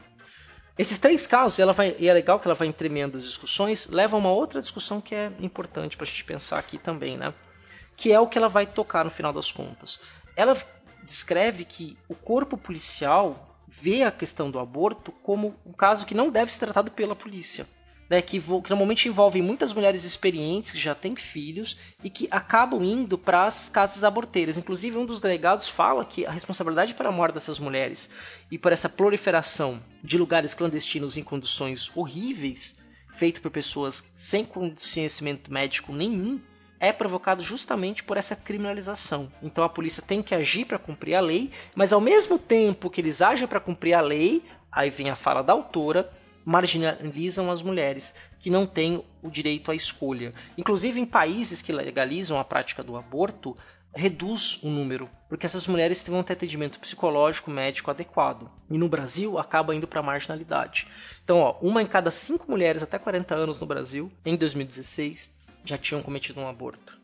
Esses 0.79 0.99
três 0.99 1.27
casos, 1.27 1.59
ela 1.59 1.73
vai, 1.73 1.97
e 1.99 2.09
é 2.09 2.13
legal 2.13 2.39
que 2.39 2.47
ela 2.47 2.55
vai 2.55 2.69
entremeando 2.69 3.17
as 3.17 3.25
discussões, 3.25 3.87
levam 3.87 4.19
a 4.19 4.23
uma 4.23 4.33
outra 4.33 4.61
discussão 4.61 5.01
que 5.01 5.15
é 5.15 5.33
importante 5.41 5.97
para 5.97 6.05
a 6.05 6.09
gente 6.09 6.25
pensar 6.25 6.59
aqui 6.59 6.77
também, 6.77 7.17
né? 7.17 7.33
Que 7.97 8.13
é 8.13 8.21
o 8.21 8.27
que 8.27 8.37
ela 8.37 8.49
vai 8.49 8.67
tocar 8.67 9.05
no 9.05 9.11
final 9.11 9.33
das 9.33 9.51
contas. 9.51 9.99
Ela 10.35 10.57
descreve 11.03 11.65
que 11.65 11.97
o 12.09 12.15
corpo 12.15 12.59
policial 12.59 13.57
vê 13.69 14.03
a 14.03 14.11
questão 14.11 14.51
do 14.51 14.59
aborto 14.59 15.13
como 15.13 15.55
um 15.65 15.73
caso 15.73 16.05
que 16.05 16.15
não 16.15 16.31
deve 16.31 16.51
ser 16.51 16.59
tratado 16.59 16.91
pela 16.91 17.17
polícia 17.17 17.67
né, 18.09 18.23
que, 18.23 18.41
que, 18.41 18.71
normalmente 18.71 19.09
envolvem 19.09 19.43
muitas 19.43 19.73
mulheres 19.73 20.05
experientes 20.05 20.73
que 20.73 20.79
já 20.79 20.95
têm 20.95 21.17
filhos 21.17 21.77
e 22.03 22.11
que 22.11 22.29
acabam 22.31 22.83
indo 22.83 23.19
para 23.19 23.45
as 23.45 23.69
casas 23.69 24.05
aborteiras. 24.05 24.57
Inclusive, 24.57 24.97
um 24.97 25.07
dos 25.07 25.21
delegados 25.21 25.69
fala 25.69 26.05
que 26.05 26.25
a 26.25 26.31
responsabilidade 26.31 26.95
pela 26.95 27.13
morte 27.13 27.35
dessas 27.35 27.59
mulheres 27.59 28.09
e 28.51 28.59
por 28.59 28.73
essa 28.73 28.89
proliferação 28.89 29.83
de 30.03 30.17
lugares 30.17 30.55
clandestinos 30.55 31.17
em 31.17 31.23
condições 31.23 31.91
horríveis, 31.95 32.77
feito 33.17 33.41
por 33.41 33.51
pessoas 33.51 34.05
sem 34.15 34.45
conhecimento 34.45 35.53
médico 35.53 35.93
nenhum, 35.93 36.41
é 36.79 36.93
provocado 36.93 37.43
justamente 37.43 38.05
por 38.05 38.17
essa 38.17 38.37
criminalização. 38.37 39.31
Então 39.43 39.65
a 39.65 39.69
polícia 39.69 40.03
tem 40.03 40.23
que 40.23 40.35
agir 40.35 40.67
para 40.67 40.79
cumprir 40.79 41.15
a 41.15 41.21
lei, 41.21 41.51
mas 41.75 41.93
ao 41.93 42.01
mesmo 42.01 42.39
tempo 42.39 42.91
que 42.91 43.01
eles 43.01 43.23
agem 43.23 43.49
para 43.49 43.61
cumprir 43.61 43.95
a 43.95 44.01
lei, 44.01 44.43
aí 44.71 44.91
vem 44.91 45.11
a 45.11 45.17
fala 45.17 45.43
da 45.43 45.55
autora, 45.55 46.11
marginalizam 46.47 47.51
as 47.51 47.61
mulheres 47.61 48.15
que 48.39 48.49
não 48.49 48.69
têm 48.69 49.05
o 49.21 49.29
direito 49.29 49.73
à 49.73 49.75
escolha. 49.75 50.33
Inclusive 50.57 51.01
em 51.01 51.05
países 51.05 51.61
que 51.61 51.73
legalizam 51.73 52.39
a 52.39 52.45
prática 52.45 52.85
do 52.85 52.97
aborto, 52.97 53.57
reduz 53.93 54.63
o 54.63 54.69
número, 54.69 55.11
porque 55.29 55.45
essas 55.45 55.67
mulheres 55.67 56.07
vão 56.07 56.23
ter 56.23 56.35
atendimento 56.35 56.79
psicológico 56.79 57.51
médico 57.51 57.91
adequado. 57.91 58.49
E 58.71 58.79
no 58.79 58.89
Brasil 58.89 59.39
acaba 59.39 59.75
indo 59.75 59.89
para 59.89 59.99
a 59.99 60.05
marginalidade. 60.05 60.87
Então, 61.25 61.41
ó, 61.41 61.59
uma 61.61 61.83
em 61.83 61.87
cada 61.87 62.13
cinco 62.13 62.49
mulheres 62.49 62.81
até 62.81 62.97
40 62.97 63.35
anos 63.35 63.59
no 63.59 63.67
Brasil, 63.67 64.13
em 64.25 64.37
2016, 64.37 65.49
já 65.65 65.77
tinham 65.77 66.01
cometido 66.01 66.41
um 66.41 66.49
aborto. 66.49 66.97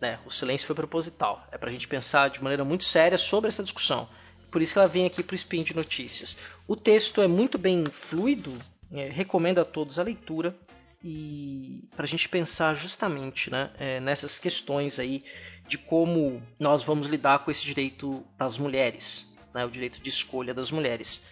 É, 0.00 0.18
o 0.24 0.30
silêncio 0.30 0.68
foi 0.68 0.76
proposital. 0.76 1.44
É 1.50 1.58
para 1.58 1.70
a 1.70 1.72
gente 1.72 1.88
pensar 1.88 2.30
de 2.30 2.40
maneira 2.40 2.64
muito 2.64 2.84
séria 2.84 3.18
sobre 3.18 3.48
essa 3.48 3.64
discussão. 3.64 4.08
Por 4.56 4.62
isso 4.62 4.72
que 4.72 4.78
ela 4.78 4.88
vem 4.88 5.04
aqui 5.04 5.22
para 5.22 5.34
o 5.34 5.36
Spin 5.36 5.62
de 5.62 5.76
Notícias. 5.76 6.34
O 6.66 6.74
texto 6.74 7.20
é 7.20 7.26
muito 7.26 7.58
bem 7.58 7.84
fluido, 7.84 8.50
é, 8.90 9.10
recomendo 9.10 9.58
a 9.58 9.66
todos 9.66 9.98
a 9.98 10.02
leitura 10.02 10.56
e 11.04 11.86
para 11.94 12.06
a 12.06 12.08
gente 12.08 12.26
pensar 12.26 12.72
justamente 12.72 13.50
né, 13.50 13.70
é, 13.78 14.00
nessas 14.00 14.38
questões 14.38 14.98
aí 14.98 15.22
de 15.68 15.76
como 15.76 16.42
nós 16.58 16.82
vamos 16.82 17.06
lidar 17.06 17.40
com 17.40 17.50
esse 17.50 17.62
direito 17.66 18.24
das 18.38 18.56
mulheres, 18.56 19.26
né, 19.52 19.62
o 19.62 19.70
direito 19.70 20.00
de 20.00 20.08
escolha 20.08 20.54
das 20.54 20.70
mulheres. 20.70 21.22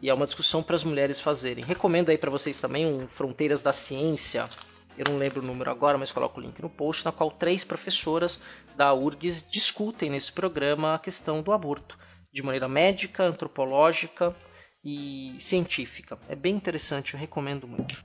E 0.00 0.08
é 0.08 0.14
uma 0.14 0.24
discussão 0.24 0.62
para 0.62 0.76
as 0.76 0.84
mulheres 0.84 1.20
fazerem. 1.20 1.64
Recomendo 1.64 2.10
aí 2.10 2.16
para 2.16 2.30
vocês 2.30 2.60
também 2.60 2.86
um 2.86 3.08
Fronteiras 3.08 3.60
da 3.60 3.72
Ciência, 3.72 4.48
eu 4.96 5.06
não 5.08 5.18
lembro 5.18 5.42
o 5.42 5.44
número 5.44 5.68
agora, 5.68 5.98
mas 5.98 6.12
coloco 6.12 6.38
o 6.38 6.42
link 6.44 6.62
no 6.62 6.70
post, 6.70 7.04
na 7.04 7.10
qual 7.10 7.28
três 7.28 7.64
professoras 7.64 8.38
da 8.76 8.94
URGS 8.94 9.44
discutem 9.50 10.10
nesse 10.10 10.30
programa 10.30 10.94
a 10.94 10.98
questão 11.00 11.42
do 11.42 11.50
aborto, 11.50 11.98
de 12.32 12.42
maneira 12.42 12.68
médica, 12.68 13.24
antropológica 13.24 14.34
e 14.84 15.36
científica. 15.38 16.18
É 16.28 16.34
bem 16.34 16.54
interessante, 16.54 17.14
eu 17.14 17.20
recomendo 17.20 17.68
muito. 17.68 18.04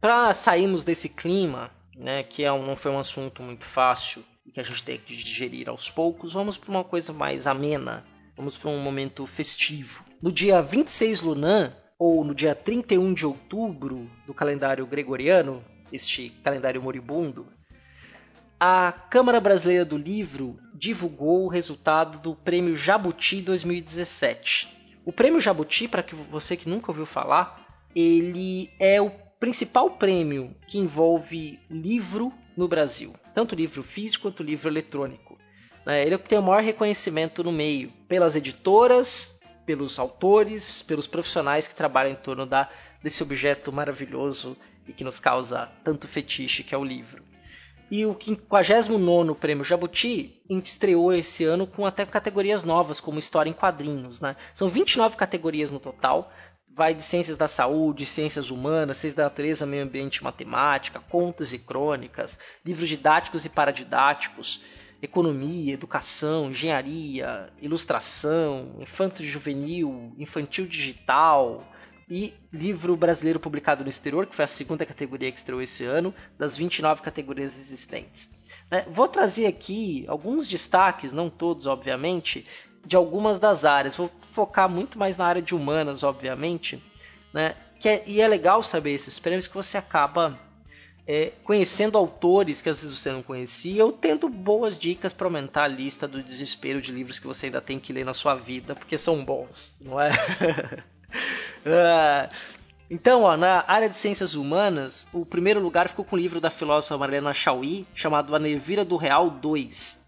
Para 0.00 0.34
sairmos 0.34 0.84
desse 0.84 1.08
clima, 1.08 1.70
né, 1.96 2.22
que 2.22 2.42
é 2.42 2.52
um, 2.52 2.66
não 2.66 2.76
foi 2.76 2.90
um 2.90 2.98
assunto 2.98 3.42
muito 3.42 3.64
fácil 3.64 4.24
e 4.44 4.50
que 4.50 4.58
a 4.58 4.62
gente 4.62 4.82
tem 4.82 4.98
que 4.98 5.14
digerir 5.14 5.68
aos 5.68 5.88
poucos, 5.88 6.32
vamos 6.32 6.58
para 6.58 6.70
uma 6.70 6.84
coisa 6.84 7.12
mais 7.12 7.46
amena. 7.46 8.04
Vamos 8.36 8.56
para 8.56 8.70
um 8.70 8.78
momento 8.78 9.26
festivo. 9.26 10.04
No 10.20 10.32
dia 10.32 10.60
26 10.60 11.20
Lunan, 11.20 11.72
ou 11.98 12.24
no 12.24 12.34
dia 12.34 12.54
31 12.54 13.14
de 13.14 13.26
outubro 13.26 14.10
do 14.26 14.34
calendário 14.34 14.86
gregoriano, 14.86 15.62
este 15.92 16.30
calendário 16.42 16.82
moribundo, 16.82 17.46
a 18.64 18.92
Câmara 18.92 19.40
Brasileira 19.40 19.84
do 19.84 19.98
Livro 19.98 20.56
divulgou 20.72 21.44
o 21.44 21.48
resultado 21.48 22.18
do 22.18 22.36
Prêmio 22.36 22.76
Jabuti 22.76 23.42
2017. 23.42 24.68
O 25.04 25.12
Prêmio 25.12 25.40
Jabuti, 25.40 25.88
para 25.88 26.04
você 26.30 26.56
que 26.56 26.68
nunca 26.68 26.92
ouviu 26.92 27.04
falar, 27.04 27.66
ele 27.92 28.70
é 28.78 29.00
o 29.00 29.10
principal 29.40 29.90
prêmio 29.90 30.54
que 30.68 30.78
envolve 30.78 31.58
livro 31.68 32.32
no 32.56 32.68
Brasil, 32.68 33.12
tanto 33.34 33.56
livro 33.56 33.82
físico 33.82 34.30
quanto 34.30 34.44
livro 34.44 34.68
eletrônico. 34.68 35.36
Né? 35.84 36.02
Ele 36.06 36.14
é 36.14 36.16
o 36.16 36.20
que 36.20 36.28
tem 36.28 36.38
o 36.38 36.42
maior 36.42 36.62
reconhecimento 36.62 37.42
no 37.42 37.50
meio, 37.50 37.90
pelas 38.06 38.36
editoras, 38.36 39.40
pelos 39.66 39.98
autores, 39.98 40.82
pelos 40.82 41.08
profissionais 41.08 41.66
que 41.66 41.74
trabalham 41.74 42.12
em 42.12 42.22
torno 42.22 42.46
da, 42.46 42.70
desse 43.02 43.24
objeto 43.24 43.72
maravilhoso 43.72 44.56
e 44.86 44.92
que 44.92 45.02
nos 45.02 45.18
causa 45.18 45.68
tanto 45.82 46.06
fetiche 46.06 46.62
que 46.62 46.76
é 46.76 46.78
o 46.78 46.84
livro. 46.84 47.31
E 47.92 48.06
o 48.06 48.16
59 48.18 49.34
Prêmio 49.38 49.66
Jabuti 49.66 50.40
estreou 50.48 51.12
esse 51.12 51.44
ano 51.44 51.66
com 51.66 51.84
até 51.84 52.06
categorias 52.06 52.64
novas, 52.64 53.00
como 53.00 53.18
História 53.18 53.50
em 53.50 53.52
Quadrinhos. 53.52 54.18
Né? 54.18 54.34
São 54.54 54.66
29 54.66 55.14
categorias 55.14 55.70
no 55.70 55.78
total, 55.78 56.32
vai 56.74 56.94
de 56.94 57.02
ciências 57.02 57.36
da 57.36 57.46
saúde, 57.46 58.06
ciências 58.06 58.50
humanas, 58.50 58.96
ciências 58.96 59.16
da 59.18 59.24
natureza, 59.24 59.66
meio 59.66 59.82
ambiente, 59.82 60.24
matemática, 60.24 61.00
contos 61.00 61.52
e 61.52 61.58
crônicas, 61.58 62.38
livros 62.64 62.88
didáticos 62.88 63.44
e 63.44 63.50
paradidáticos, 63.50 64.62
economia, 65.02 65.74
educação, 65.74 66.50
engenharia, 66.50 67.52
ilustração, 67.60 68.74
infanto 68.80 69.22
juvenil, 69.22 70.14
infantil 70.16 70.66
digital 70.66 71.62
e 72.14 72.34
livro 72.52 72.94
brasileiro 72.94 73.40
publicado 73.40 73.82
no 73.82 73.88
exterior, 73.88 74.26
que 74.26 74.36
foi 74.36 74.44
a 74.44 74.48
segunda 74.48 74.84
categoria 74.84 75.32
que 75.32 75.38
estreou 75.38 75.62
esse 75.62 75.82
ano, 75.82 76.14
das 76.38 76.54
29 76.54 77.00
categorias 77.00 77.56
existentes. 77.56 78.30
Né? 78.70 78.84
Vou 78.90 79.08
trazer 79.08 79.46
aqui 79.46 80.04
alguns 80.06 80.46
destaques, 80.46 81.10
não 81.10 81.30
todos, 81.30 81.66
obviamente, 81.66 82.46
de 82.84 82.96
algumas 82.96 83.38
das 83.38 83.64
áreas. 83.64 83.96
Vou 83.96 84.10
focar 84.20 84.68
muito 84.68 84.98
mais 84.98 85.16
na 85.16 85.24
área 85.24 85.40
de 85.40 85.54
humanas, 85.54 86.02
obviamente, 86.02 86.84
né? 87.32 87.54
Que 87.80 87.88
é, 87.88 88.04
e 88.06 88.20
é 88.20 88.28
legal 88.28 88.62
saber 88.62 88.90
esses 88.90 89.18
prêmios 89.18 89.48
que 89.48 89.54
você 89.54 89.78
acaba 89.78 90.38
é, 91.06 91.32
conhecendo 91.42 91.96
autores 91.96 92.60
que 92.60 92.68
às 92.68 92.82
vezes 92.82 92.98
você 92.98 93.10
não 93.10 93.22
conhecia 93.22 93.86
ou 93.86 93.90
tendo 93.90 94.28
boas 94.28 94.78
dicas 94.78 95.14
para 95.14 95.26
aumentar 95.26 95.64
a 95.64 95.68
lista 95.68 96.06
do 96.06 96.22
desespero 96.22 96.82
de 96.82 96.92
livros 96.92 97.18
que 97.18 97.26
você 97.26 97.46
ainda 97.46 97.62
tem 97.62 97.80
que 97.80 97.90
ler 97.90 98.04
na 98.04 98.12
sua 98.12 98.34
vida, 98.34 98.74
porque 98.74 98.98
são 98.98 99.24
bons, 99.24 99.78
não 99.80 99.98
é? 99.98 100.10
Ah, 101.64 102.28
então, 102.90 103.22
ó, 103.22 103.36
na 103.36 103.64
área 103.68 103.88
de 103.88 103.94
ciências 103.94 104.34
humanas, 104.34 105.06
o 105.12 105.24
primeiro 105.24 105.60
lugar 105.60 105.88
ficou 105.88 106.04
com 106.04 106.16
o 106.16 106.18
livro 106.18 106.40
da 106.40 106.50
filósofa 106.50 106.98
Marlena 106.98 107.32
Chauí, 107.32 107.86
chamado 107.94 108.34
A 108.34 108.38
Nervira 108.38 108.84
do 108.84 108.96
Real 108.96 109.30
2 109.30 110.02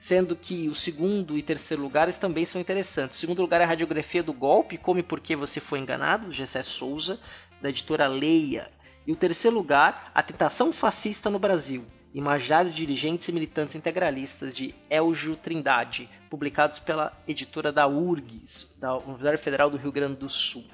sendo 0.00 0.34
que 0.34 0.66
o 0.66 0.74
segundo 0.74 1.36
e 1.36 1.42
terceiro 1.42 1.82
lugares 1.82 2.16
também 2.16 2.46
são 2.46 2.58
interessantes. 2.58 3.18
O 3.18 3.20
segundo 3.20 3.42
lugar 3.42 3.60
é 3.60 3.64
a 3.64 3.66
Radiografia 3.66 4.22
do 4.22 4.32
Golpe, 4.32 4.78
Como 4.78 4.98
e 4.98 5.02
Por 5.02 5.20
que 5.20 5.36
Você 5.36 5.60
Foi 5.60 5.78
Enganado, 5.78 6.32
Gessé 6.32 6.62
Souza, 6.62 7.20
da 7.60 7.68
editora 7.68 8.06
Leia. 8.06 8.70
E 9.06 9.12
o 9.12 9.16
terceiro 9.16 9.54
lugar, 9.54 10.10
A 10.14 10.22
Tentação 10.22 10.72
Fascista 10.72 11.28
no 11.28 11.38
Brasil, 11.38 11.84
Imaginário 12.12 12.70
de 12.70 12.76
Dirigentes 12.76 13.28
e 13.28 13.32
Militantes 13.32 13.76
Integralistas, 13.76 14.56
de 14.56 14.74
Elgio 14.90 15.36
Trindade, 15.36 16.08
publicados 16.28 16.78
pela 16.78 17.12
editora 17.26 17.70
da 17.70 17.86
URGS, 17.86 18.74
da 18.78 18.96
Universidade 18.96 19.42
Federal 19.42 19.70
do 19.70 19.76
Rio 19.76 19.92
Grande 19.92 20.16
do 20.16 20.28
Sul. 20.28 20.64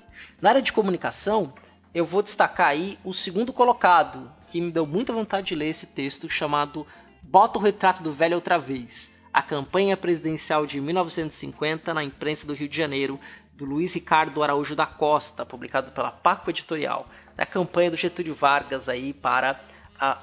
Na 0.41 0.49
área 0.49 0.63
de 0.63 0.73
comunicação, 0.73 1.53
eu 1.95 2.07
vou 2.07 2.23
destacar 2.23 2.69
aí 2.69 2.99
o 3.05 3.13
segundo 3.13 3.53
colocado, 3.53 4.33
que 4.49 4.61
me 4.61 4.71
deu 4.71 4.87
muita 4.87 5.13
vontade 5.13 5.49
de 5.49 5.55
ler 5.55 5.69
esse 5.69 5.87
texto, 5.87 6.29
chamado 6.29 6.87
Bota 7.23 7.59
o 7.59 7.63
Retrato 7.63 8.03
do 8.03 8.15
Velho 8.15 8.37
Outra 8.37 8.59
Vez, 8.59 9.15
a 9.33 9.43
campanha 9.43 9.97
presidencial 9.97 10.65
de 10.65 10.81
1950 10.81 11.93
na 11.93 12.03
imprensa 12.03 12.47
do 12.47 12.55
Rio 12.55 12.69
de 12.69 12.77
Janeiro, 12.77 13.21
do 13.53 13.65
Luiz 13.65 13.95
Ricardo 13.95 14.43
Araújo 14.43 14.75
da 14.75 14.87
Costa, 14.87 15.45
publicado 15.45 15.91
pela 15.91 16.11
Paco 16.11 16.49
Editorial, 16.49 17.07
da 17.37 17.45
campanha 17.45 17.91
do 17.91 17.97
Getúlio 17.97 18.35
Vargas 18.35 18.89
aí 18.89 19.13
para 19.13 19.61
a, 19.99 20.19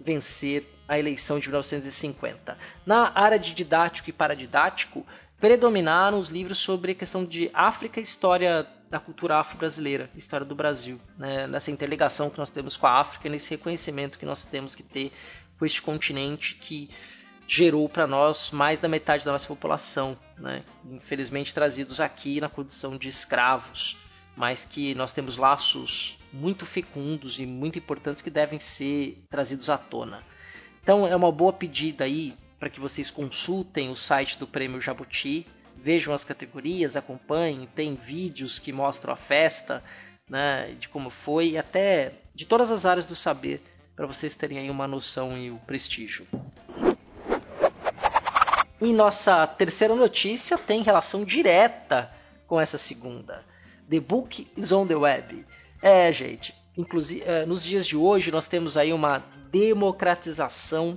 vencer 0.00 0.66
a 0.88 0.98
eleição 0.98 1.38
de 1.38 1.48
1950. 1.48 2.58
Na 2.84 3.12
área 3.14 3.38
de 3.38 3.54
didático 3.54 4.10
e 4.10 4.12
paradidático, 4.12 5.06
predominaram 5.38 6.18
os 6.18 6.28
livros 6.28 6.58
sobre 6.58 6.92
a 6.92 6.94
questão 6.94 7.24
de 7.24 7.50
África 7.54 8.00
e 8.00 8.02
história 8.02 8.66
da 8.90 8.98
cultura 8.98 9.36
afro-brasileira, 9.36 10.10
história 10.16 10.44
do 10.44 10.54
Brasil, 10.54 11.00
né? 11.16 11.46
nessa 11.46 11.70
interligação 11.70 12.28
que 12.28 12.38
nós 12.38 12.50
temos 12.50 12.76
com 12.76 12.86
a 12.86 12.98
África, 12.98 13.28
nesse 13.28 13.50
reconhecimento 13.50 14.18
que 14.18 14.26
nós 14.26 14.42
temos 14.42 14.74
que 14.74 14.82
ter 14.82 15.12
com 15.58 15.64
este 15.64 15.80
continente 15.80 16.56
que 16.56 16.90
gerou 17.46 17.88
para 17.88 18.06
nós 18.06 18.50
mais 18.50 18.78
da 18.78 18.88
metade 18.88 19.24
da 19.24 19.32
nossa 19.32 19.46
população, 19.46 20.18
né? 20.36 20.64
infelizmente 20.90 21.54
trazidos 21.54 22.00
aqui 22.00 22.40
na 22.40 22.48
condição 22.48 22.96
de 22.96 23.08
escravos, 23.08 23.96
mas 24.36 24.64
que 24.64 24.94
nós 24.94 25.12
temos 25.12 25.36
laços 25.36 26.18
muito 26.32 26.64
fecundos 26.64 27.38
e 27.38 27.46
muito 27.46 27.78
importantes 27.78 28.22
que 28.22 28.30
devem 28.30 28.60
ser 28.60 29.22
trazidos 29.28 29.68
à 29.68 29.76
tona. 29.76 30.22
Então 30.82 31.06
é 31.06 31.14
uma 31.14 31.30
boa 31.30 31.52
pedida 31.52 32.04
aí 32.04 32.34
para 32.58 32.70
que 32.70 32.80
vocês 32.80 33.10
consultem 33.10 33.90
o 33.90 33.96
site 33.96 34.38
do 34.38 34.46
Prêmio 34.46 34.80
Jabuti, 34.80 35.46
vejam 35.76 36.12
as 36.12 36.24
categorias, 36.24 36.94
acompanhem, 36.94 37.66
tem 37.74 37.94
vídeos 37.94 38.58
que 38.58 38.72
mostram 38.72 39.12
a 39.12 39.16
festa, 39.16 39.82
né, 40.28 40.74
de 40.78 40.88
como 40.88 41.10
foi, 41.10 41.50
e 41.50 41.58
até 41.58 42.12
de 42.34 42.46
todas 42.46 42.70
as 42.70 42.84
áreas 42.84 43.06
do 43.06 43.16
saber, 43.16 43.62
para 43.96 44.06
vocês 44.06 44.34
terem 44.34 44.58
aí 44.58 44.70
uma 44.70 44.86
noção 44.86 45.36
e 45.36 45.50
o 45.50 45.58
prestígio. 45.66 46.26
E 48.80 48.92
nossa 48.92 49.46
terceira 49.46 49.94
notícia 49.94 50.56
tem 50.56 50.82
relação 50.82 51.24
direta 51.24 52.10
com 52.46 52.60
essa 52.60 52.78
segunda. 52.78 53.44
The 53.90 53.98
Book 53.98 54.46
is 54.56 54.70
on 54.70 54.86
the 54.86 54.94
Web. 54.94 55.44
É, 55.82 56.12
gente, 56.12 56.54
inclusive 56.78 57.24
é, 57.24 57.44
nos 57.44 57.64
dias 57.64 57.84
de 57.84 57.96
hoje 57.96 58.30
nós 58.30 58.46
temos 58.46 58.76
aí 58.76 58.92
uma 58.92 59.18
democratização 59.50 60.96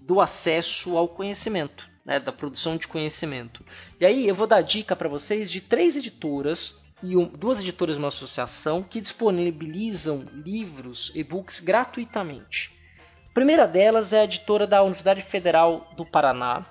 do 0.00 0.20
acesso 0.20 0.96
ao 0.96 1.08
conhecimento, 1.08 1.90
né, 2.04 2.20
da 2.20 2.30
produção 2.30 2.76
de 2.76 2.86
conhecimento. 2.86 3.64
E 3.98 4.06
aí 4.06 4.28
eu 4.28 4.34
vou 4.34 4.46
dar 4.46 4.62
dica 4.62 4.94
para 4.94 5.08
vocês 5.08 5.50
de 5.50 5.60
três 5.60 5.96
editoras 5.96 6.78
e 7.02 7.16
um, 7.16 7.24
duas 7.24 7.60
editoras 7.60 7.96
uma 7.96 8.08
associação 8.08 8.80
que 8.82 9.00
disponibilizam 9.00 10.24
livros, 10.32 11.10
e-books 11.16 11.58
gratuitamente. 11.58 12.70
A 13.28 13.34
primeira 13.34 13.66
delas 13.66 14.12
é 14.12 14.20
a 14.20 14.24
editora 14.24 14.68
da 14.68 14.82
Universidade 14.82 15.22
Federal 15.22 15.92
do 15.96 16.06
Paraná, 16.06 16.64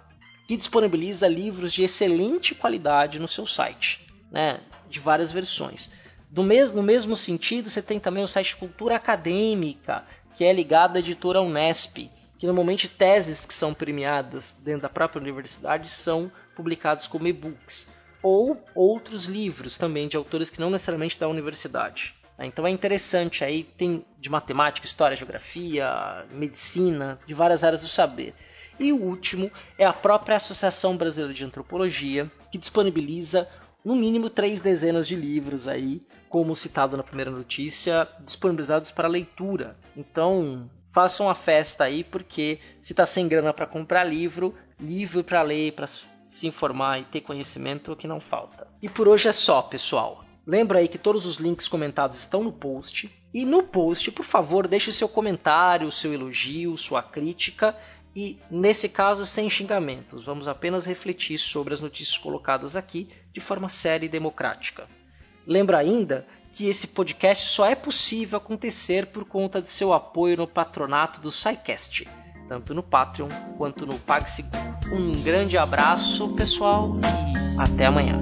que 0.47 0.55
disponibiliza 0.55 1.27
livros 1.27 1.73
de 1.73 1.83
excelente 1.83 2.55
qualidade 2.55 3.19
no 3.19 3.27
seu 3.27 3.45
site, 3.45 4.07
né, 4.31 4.61
de 4.89 4.99
várias 4.99 5.31
versões. 5.31 5.89
Do 6.29 6.43
no 6.43 6.83
mesmo 6.83 7.15
sentido, 7.15 7.69
você 7.69 7.81
tem 7.81 7.99
também 7.99 8.23
o 8.23 8.27
site 8.27 8.55
Cultura 8.55 8.95
Acadêmica, 8.95 10.05
que 10.35 10.45
é 10.45 10.53
ligado 10.53 10.95
à 10.95 10.99
editora 10.99 11.41
Unesp, 11.41 12.09
que 12.37 12.45
normalmente 12.45 12.87
teses 12.87 13.45
que 13.45 13.53
são 13.53 13.73
premiadas 13.73 14.55
dentro 14.63 14.83
da 14.83 14.89
própria 14.89 15.21
universidade 15.21 15.89
são 15.89 16.31
publicados 16.55 17.07
como 17.07 17.27
e-books, 17.27 17.87
ou 18.21 18.63
outros 18.75 19.25
livros 19.25 19.77
também 19.77 20.07
de 20.07 20.15
autores 20.15 20.49
que 20.49 20.59
não 20.59 20.69
necessariamente 20.69 21.19
da 21.19 21.27
universidade. 21.27 22.15
Né? 22.37 22.45
Então 22.45 22.65
é 22.65 22.69
interessante 22.69 23.43
aí, 23.43 23.63
tem 23.63 24.05
de 24.19 24.29
matemática, 24.29 24.87
história, 24.87 25.17
geografia, 25.17 26.25
medicina, 26.31 27.19
de 27.27 27.33
várias 27.33 27.63
áreas 27.63 27.81
do 27.81 27.87
saber. 27.87 28.33
E 28.79 28.93
o 28.93 29.03
último 29.03 29.51
é 29.77 29.85
a 29.85 29.91
própria 29.91 30.37
Associação 30.37 30.95
Brasileira 30.95 31.33
de 31.33 31.43
Antropologia, 31.43 32.31
que 32.49 32.57
disponibiliza 32.57 33.49
no 33.89 33.95
mínimo 33.95 34.29
três 34.29 34.61
dezenas 34.61 35.07
de 35.07 35.15
livros 35.15 35.67
aí, 35.67 36.01
como 36.29 36.55
citado 36.55 36.95
na 36.95 37.01
primeira 37.01 37.31
notícia, 37.31 38.07
disponibilizados 38.21 38.91
para 38.91 39.07
leitura. 39.07 39.75
Então, 39.97 40.69
façam 40.91 41.25
uma 41.25 41.33
festa 41.33 41.85
aí, 41.85 42.03
porque 42.03 42.59
se 42.83 42.93
está 42.93 43.07
sem 43.07 43.27
grana 43.27 43.51
para 43.51 43.65
comprar 43.65 44.03
livro, 44.03 44.53
livro 44.79 45.23
para 45.23 45.41
ler, 45.41 45.73
para 45.73 45.87
se 45.87 46.45
informar 46.45 46.99
e 46.99 47.05
ter 47.05 47.21
conhecimento 47.21 47.89
é 47.89 47.93
o 47.95 47.97
que 47.97 48.07
não 48.07 48.19
falta. 48.19 48.67
E 48.79 48.87
por 48.87 49.07
hoje 49.07 49.27
é 49.27 49.31
só, 49.31 49.59
pessoal. 49.63 50.23
Lembra 50.45 50.77
aí 50.77 50.87
que 50.87 50.99
todos 50.99 51.25
os 51.25 51.37
links 51.37 51.67
comentados 51.67 52.19
estão 52.19 52.43
no 52.43 52.51
post. 52.51 53.11
E 53.33 53.43
no 53.43 53.63
post, 53.63 54.11
por 54.11 54.23
favor, 54.23 54.67
deixe 54.67 54.91
seu 54.91 55.09
comentário, 55.09 55.91
seu 55.91 56.13
elogio, 56.13 56.77
sua 56.77 57.01
crítica 57.01 57.75
e, 58.15 58.39
nesse 58.49 58.89
caso, 58.89 59.25
sem 59.25 59.49
xingamentos. 59.49 60.25
Vamos 60.25 60.47
apenas 60.47 60.85
refletir 60.85 61.37
sobre 61.37 61.73
as 61.73 61.81
notícias 61.81 62.17
colocadas 62.17 62.75
aqui 62.75 63.07
de 63.33 63.39
forma 63.39 63.69
séria 63.69 64.05
e 64.05 64.09
democrática. 64.09 64.87
Lembra 65.45 65.77
ainda 65.77 66.25
que 66.51 66.67
esse 66.67 66.87
podcast 66.87 67.47
só 67.49 67.65
é 67.65 67.75
possível 67.75 68.37
acontecer 68.37 69.07
por 69.07 69.25
conta 69.25 69.61
de 69.61 69.69
seu 69.69 69.93
apoio 69.93 70.37
no 70.37 70.47
patronato 70.47 71.21
do 71.21 71.31
SciCast, 71.31 72.07
tanto 72.47 72.73
no 72.73 72.81
Patreon 72.81 73.29
quanto 73.57 73.85
no 73.85 73.97
PagSeguro. 73.99 74.57
Um 74.91 75.11
grande 75.21 75.57
abraço, 75.57 76.29
pessoal, 76.29 76.93
e 76.95 77.61
até 77.61 77.85
amanhã. 77.85 78.17